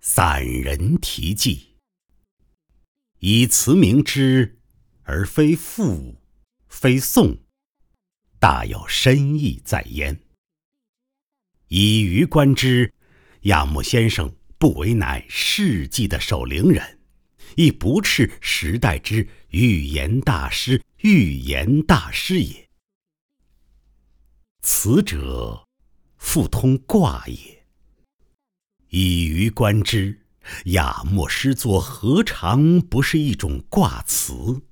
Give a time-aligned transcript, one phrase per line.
[0.00, 1.74] 散人题记，
[3.18, 4.60] 以词明之，
[5.02, 6.22] 而非赋，
[6.68, 7.36] 非颂，
[8.38, 10.20] 大有深意在焉。
[11.66, 12.94] 以余观之，
[13.42, 17.00] 亚木先生不为乃世纪的守灵人，
[17.56, 22.68] 亦不斥时代之预言大师，预言大师也。
[24.62, 25.66] 此者，
[26.16, 27.57] 复通卦也。
[28.90, 30.20] 以余观之，
[30.66, 34.62] 亚墨诗作何尝不是一种卦辞？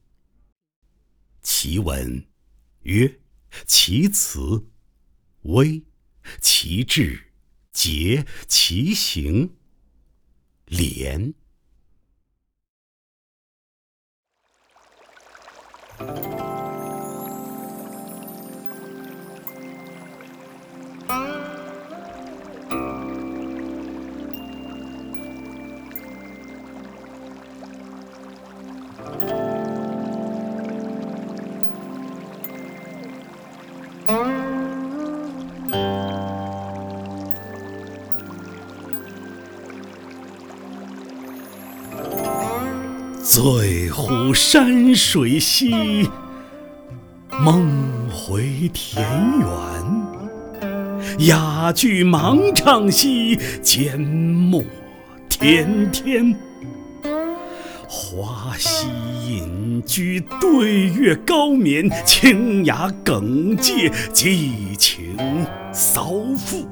[1.43, 2.27] 其文
[2.83, 3.21] 曰：
[3.67, 4.67] 其辞
[5.43, 5.83] 微，
[6.41, 7.33] 其志
[7.73, 9.55] 节，其行
[10.65, 11.35] 廉。
[43.29, 46.09] 醉乎山水兮，
[47.43, 49.05] 梦回田
[49.41, 51.27] 园。
[51.27, 54.63] 雅句芒唱兮，缄默
[55.29, 56.37] 天天。
[57.89, 58.87] 花溪
[59.29, 61.91] 隐居，对月高眠。
[62.05, 65.17] 清雅耿介，寄情
[65.73, 66.65] 骚赋。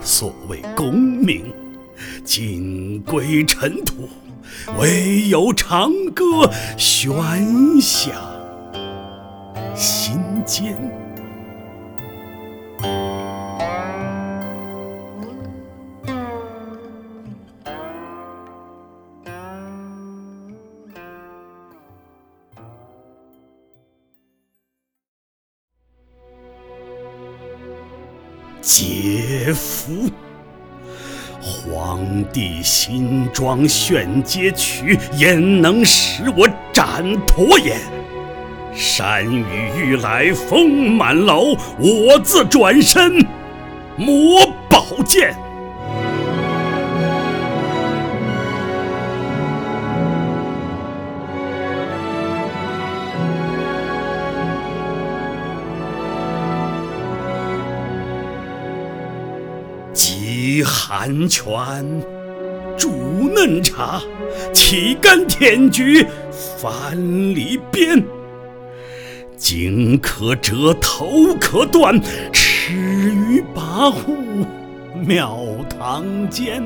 [0.00, 1.52] 所谓功名，
[2.22, 4.08] 尽归尘土。
[4.78, 8.12] 唯有长歌悬响
[9.74, 10.76] 心间。
[28.62, 30.29] 嗟夫！
[31.40, 37.76] 皇帝新装炫街曲，焉能使我斩陀也？
[38.74, 43.26] 山雨欲来风满楼，我自转身
[43.96, 45.34] 磨宝剑。
[60.62, 61.44] 寒泉，
[62.76, 64.02] 煮嫩茶，
[64.52, 66.06] 岂甘舔菊，
[66.58, 66.96] 翻
[67.34, 68.02] 篱边。
[69.36, 72.00] 颈可折，头可断，
[72.32, 74.46] 尺余跋扈，
[75.06, 75.38] 庙
[75.68, 76.62] 堂间。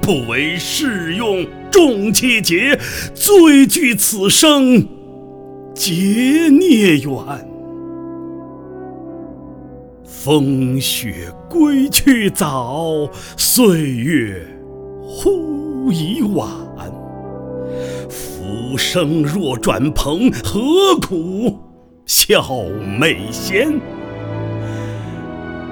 [0.00, 2.78] 不为世用重气节，
[3.14, 4.86] 最惧此生
[5.74, 7.45] 劫孽缘。
[10.26, 14.44] 风雪归去早，岁月
[15.00, 16.48] 忽已晚。
[18.10, 21.56] 浮生若转蓬，何苦
[22.06, 22.42] 笑
[22.98, 23.80] 媚仙？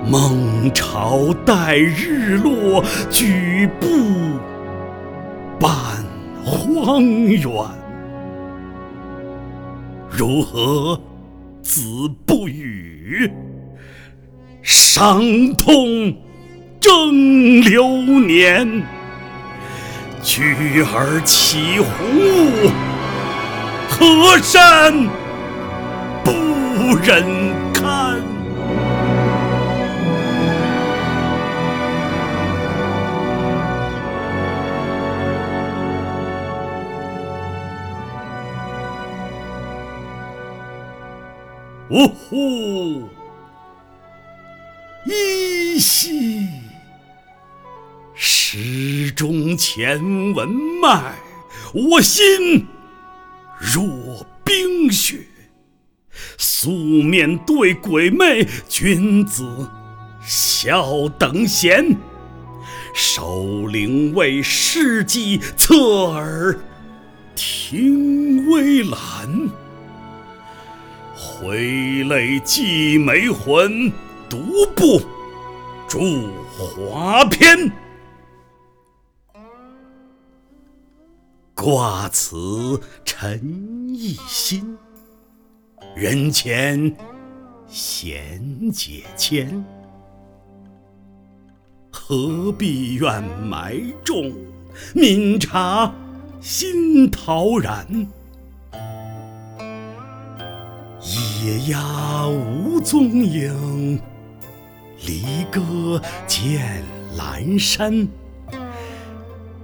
[0.08, 3.88] 梦潮待日落，举步
[5.58, 5.68] 半
[6.44, 7.42] 荒原。
[10.08, 10.96] 如何
[11.60, 11.82] 子
[12.24, 13.28] 不语？
[14.64, 16.16] 伤痛
[16.80, 17.86] 正流
[18.20, 18.82] 年，
[20.22, 22.70] 举而起鸿雾，
[23.90, 25.06] 河山
[26.24, 27.22] 不忍
[27.74, 28.18] 堪。
[41.90, 43.02] 呜呼！
[45.06, 46.48] 依稀，
[48.14, 50.00] 石中前
[50.32, 50.48] 文
[50.80, 51.14] 脉，
[51.74, 52.66] 我心
[53.60, 55.26] 若冰雪。
[56.38, 59.68] 素面对鬼魅，君子
[60.22, 61.96] 笑等闲。
[62.94, 66.58] 守灵为世纪，侧耳
[67.34, 69.50] 听微澜。
[71.14, 73.92] 挥泪寄梅魂。
[74.34, 75.00] 独步
[75.86, 76.00] 著
[76.50, 77.70] 华篇，
[81.54, 83.40] 卦辞沉
[83.94, 84.76] 意心，
[85.94, 86.96] 人前
[87.68, 89.64] 贤解谦。
[91.92, 94.32] 何必怨埋众？
[94.94, 95.94] 明察
[96.40, 97.86] 心陶然。
[101.00, 104.00] 野鸭无踪影，
[105.06, 106.82] 离歌见
[107.16, 108.08] 阑珊。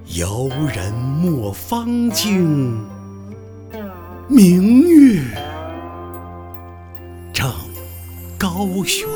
[0.07, 2.85] 游人莫方惊，
[4.29, 5.23] 明月
[7.33, 7.51] 正
[8.39, 9.09] 高悬。